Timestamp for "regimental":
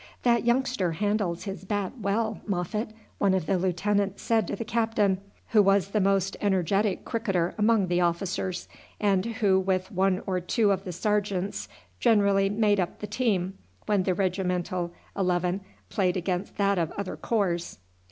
14.15-14.91